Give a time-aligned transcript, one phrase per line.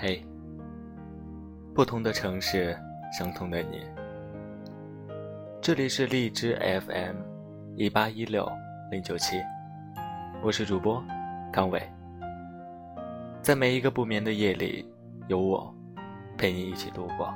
[0.00, 0.24] 嘿，
[1.74, 2.78] 不同的城市，
[3.10, 3.84] 相同的你。
[5.60, 6.56] 这里是荔枝
[6.86, 7.16] FM，
[7.74, 8.48] 一八一六
[8.92, 9.42] 零九七，
[10.40, 11.02] 我是主播
[11.52, 11.82] 康伟。
[13.42, 14.88] 在每一个不眠的夜里，
[15.26, 15.74] 有我
[16.36, 17.34] 陪你一起度过。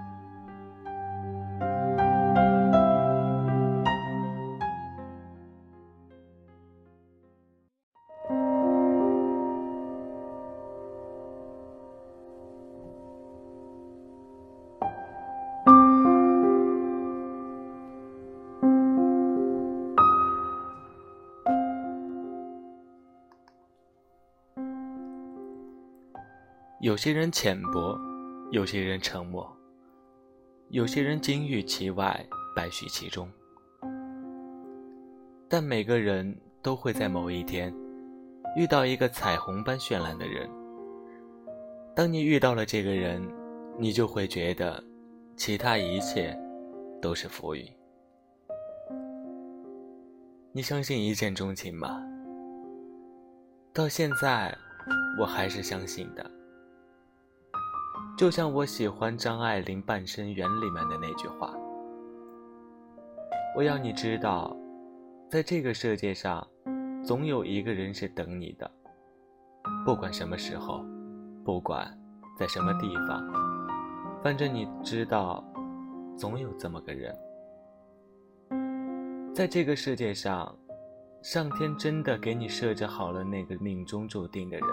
[26.83, 27.97] 有些人浅薄，
[28.51, 29.49] 有些人沉默，
[30.71, 33.31] 有些人金玉其外，败絮其中。
[35.49, 37.73] 但每个人都会在某一天
[38.57, 40.51] 遇到一个彩虹般绚烂的人。
[41.95, 43.23] 当你遇到了这个人，
[43.79, 44.83] 你就会觉得
[45.37, 46.37] 其他一切
[47.01, 47.65] 都是浮云。
[50.51, 52.03] 你相信一见钟情吗？
[53.73, 54.53] 到现在，
[55.21, 56.29] 我还是相信的。
[58.15, 61.53] 就像我喜欢张爱玲《半生缘》里面的那句话
[63.57, 64.55] ：“我要你知道，
[65.31, 66.47] 在这个世界上，
[67.03, 68.71] 总有一个人是等你的。
[69.85, 70.85] 不管什么时候，
[71.43, 71.91] 不管
[72.39, 73.25] 在什么地方，
[74.23, 75.43] 反正你知道，
[76.17, 77.17] 总有这么个人。
[79.35, 80.55] 在这个世界上，
[81.23, 84.69] 上天真的给你设置好了那个命中注定的人。”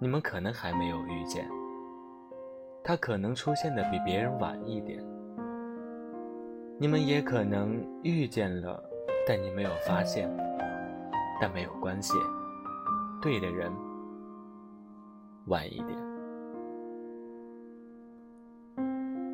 [0.00, 1.48] 你们可能还没有遇见，
[2.84, 5.04] 他可能出现的比别人晚一点。
[6.78, 8.80] 你们也可能遇见了，
[9.26, 10.30] 但你没有发现。
[11.40, 12.14] 但没有关系，
[13.22, 13.72] 对的人
[15.46, 15.98] 晚一点。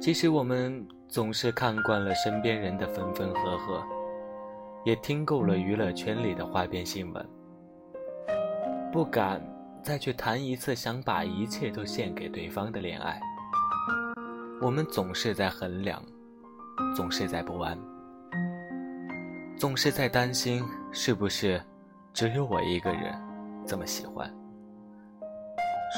[0.01, 3.83] 其实我们总是看惯了身边人的分分合合，
[4.85, 7.27] 也听够了娱乐圈里的花边新闻，
[8.93, 9.41] 不敢。
[9.85, 13.21] 再去谈一次想把一切都献给对方的恋爱，
[14.63, 16.03] 我们总是在衡量，
[16.97, 17.79] 总是在不安，
[19.59, 21.63] 总是在担心是不是
[22.15, 23.15] 只有我一个人
[23.67, 24.35] 这么喜欢。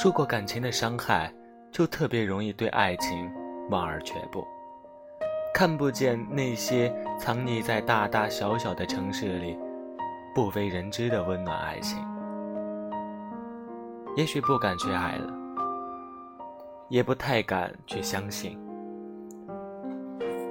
[0.02, 1.32] 受过感情的伤害，
[1.70, 3.30] 就特别容易对爱情
[3.70, 4.44] 望而却步，
[5.54, 9.56] 看不见那些藏匿在大大小小的城市里
[10.34, 12.15] 不为人知的温暖爱情。
[14.16, 15.30] 也许不敢去爱了，
[16.88, 18.58] 也不太敢去相信。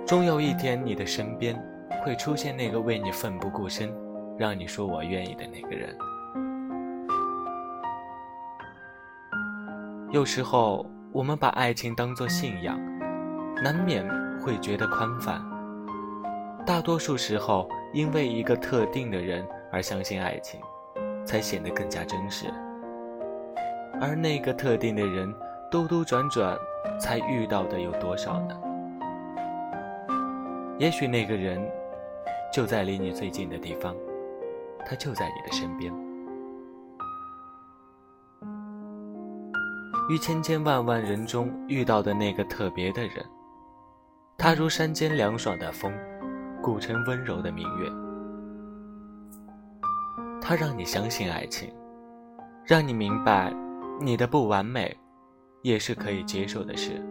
[0.05, 1.59] 终有一天，你的身边
[2.03, 3.91] 会出现那个为你奋不顾身、
[4.37, 5.97] 让你说我愿意的那个人。
[10.11, 12.79] 有时候，我们把爱情当作信仰，
[13.63, 14.07] 难免
[14.39, 15.43] 会觉得宽泛。
[16.67, 20.61] 大多数时候，因为一个特定的人而相信爱情，
[21.25, 22.45] 才显得更加真实。
[24.07, 25.33] 而那个特定的人，
[25.71, 26.55] 兜兜转转，
[26.99, 28.55] 才遇到的有多少呢？
[30.77, 31.59] 也许那个人，
[32.53, 33.95] 就在离你最近的地方，
[34.85, 35.91] 他就在你的身边。
[40.07, 43.25] 于千千万万人中遇到的那个特别的人，
[44.37, 45.91] 他如山间凉爽的风，
[46.61, 47.89] 古城温柔的明月。
[50.39, 51.73] 他让你相信爱情，
[52.63, 53.51] 让你明白。
[53.99, 54.95] 你的不完美，
[55.61, 57.01] 也是可以接受的事。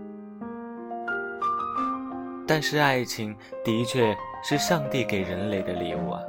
[2.47, 3.35] 但是爱情
[3.65, 6.21] 的确是上帝给人类的礼物啊！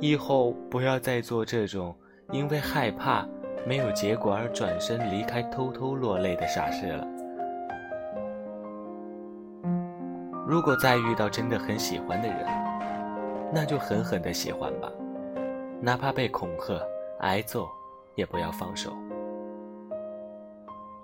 [0.00, 1.96] 以后不要再做这种
[2.32, 3.24] 因为害怕
[3.64, 7.06] 没有结果而转身离开、偷偷落泪的傻事了。
[10.46, 12.46] 如果再遇到真的很喜欢的人，
[13.54, 14.90] 那就狠狠的喜欢吧，
[15.80, 16.80] 哪怕被恐吓、
[17.20, 17.68] 挨揍。
[18.16, 18.92] 也不要放手。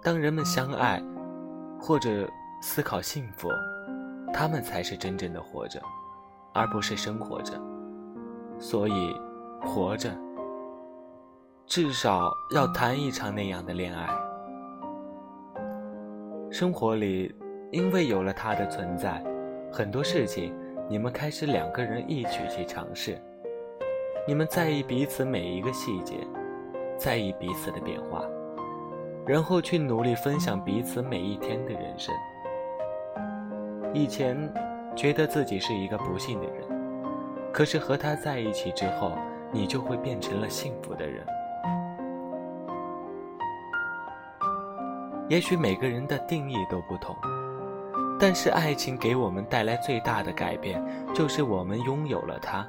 [0.02, 1.00] 当人们相爱，
[1.80, 2.28] 或者
[2.60, 3.48] 思考幸福，
[4.32, 5.80] 他们才是真正的活着，
[6.52, 7.52] 而不是生活着。
[8.58, 9.16] 所以，
[9.60, 10.10] 活着，
[11.66, 14.08] 至少要谈一场那样的恋爱。
[16.50, 17.34] 生活里，
[17.70, 19.24] 因为有了他的存在，
[19.72, 20.54] 很多事情
[20.88, 23.16] 你们开始两个人一起去尝试，
[24.26, 26.16] 你们在意彼此每一个细节。
[27.02, 28.22] 在意彼此的变化，
[29.26, 32.14] 然后去努力分享彼此每一天的人生。
[33.92, 34.38] 以前
[34.94, 36.64] 觉得自己是一个不幸的人，
[37.52, 39.18] 可是和他在一起之后，
[39.50, 41.26] 你就会变成了幸福的人。
[45.28, 47.16] 也许每个人的定义都不同，
[48.16, 50.80] 但是爱情给我们带来最大的改变，
[51.12, 52.64] 就是我们拥有了它。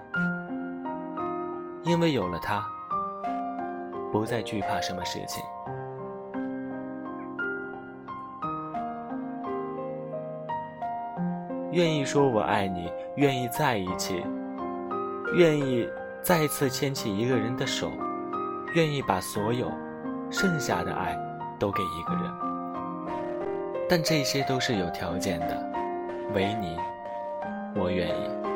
[1.83, 2.65] 因为有了它，
[4.13, 5.43] 不再惧怕什么事情。
[11.71, 14.23] 愿意说我爱你，愿意在一起，
[15.35, 15.89] 愿意
[16.21, 17.91] 再次牵起一个人的手，
[18.75, 19.71] 愿意把所有
[20.29, 21.17] 剩下的爱
[21.59, 22.31] 都给一个人。
[23.89, 25.73] 但这些都是有条件的，
[26.35, 26.77] 唯你，
[27.75, 28.52] 我愿意。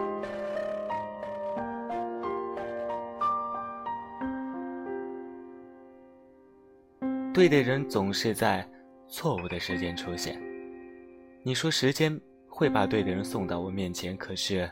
[7.37, 8.67] 对的人总是在
[9.07, 10.41] 错误的时间出现。
[11.43, 12.19] 你说时间
[12.49, 14.67] 会把对的人送到我面前，可是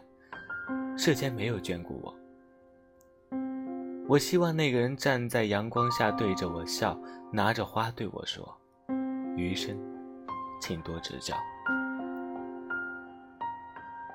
[0.98, 2.16] 世间没有眷顾我。
[4.08, 7.00] 我希望那个人站在阳光下对着我笑，
[7.32, 8.58] 拿着花对我说
[9.38, 9.78] ：“余生。”
[10.60, 11.36] 请多指教。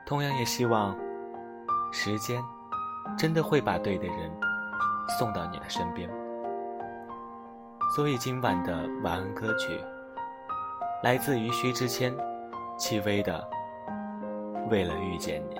[0.05, 0.99] 同样也希望，
[1.93, 2.43] 时间
[3.17, 4.29] 真的会把对的人
[5.21, 6.11] 送到你的身边。
[7.93, 9.81] 所以今晚的晚安歌曲，
[11.03, 12.17] 来自于薛之谦，
[12.79, 13.45] 戚薇的
[14.71, 15.57] 《为了遇见你》。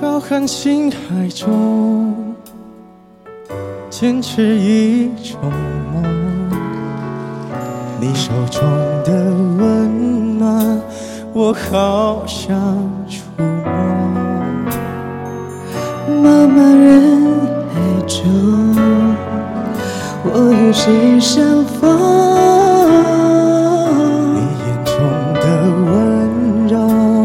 [0.00, 2.34] 浩瀚星海中，
[3.90, 5.38] 坚持一种
[5.92, 6.02] 梦。
[8.00, 8.62] 你手中
[9.04, 9.12] 的
[9.58, 10.80] 温暖，
[11.34, 12.56] 我好想
[13.10, 13.44] 触摸。
[16.08, 17.20] 茫茫人
[17.68, 17.76] 海
[18.06, 18.24] 中，
[20.24, 21.78] 我与谁相逢？
[24.34, 24.94] 你眼中
[25.34, 25.44] 的
[25.92, 25.94] 温
[26.68, 26.74] 柔，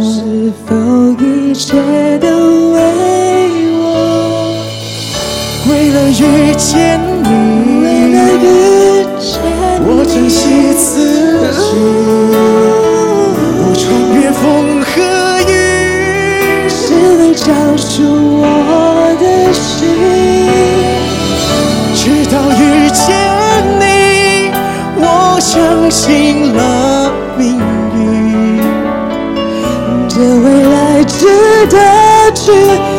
[0.03, 0.75] 是否
[1.23, 2.44] 一切都？
[6.25, 7.25] 遇见你，
[9.85, 10.91] 我珍惜自
[11.53, 11.63] 己。
[13.61, 13.83] 我穿
[14.19, 14.43] 越风
[14.81, 14.91] 和
[15.47, 15.51] 雨，
[16.69, 16.83] 只
[17.19, 17.45] 为找
[17.77, 17.93] 出
[18.41, 18.43] 我
[19.19, 19.23] 的
[19.53, 19.63] 心。
[21.93, 22.01] 直
[22.31, 23.05] 到遇见
[23.79, 23.83] 你，
[24.97, 25.03] 我
[25.39, 25.53] 相
[25.91, 26.59] 信了
[27.37, 27.43] 命
[27.95, 27.97] 运。
[30.07, 31.17] 这未来值
[31.67, 31.75] 得
[32.33, 32.94] 去。